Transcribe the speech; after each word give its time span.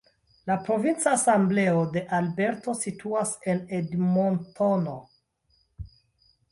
La 0.51 0.53
provinca 0.69 1.11
asembleo 1.17 1.83
de 1.97 2.03
Alberto 2.21 2.75
situas 2.81 3.35
en 3.53 3.63
Edmontono. 3.81 4.97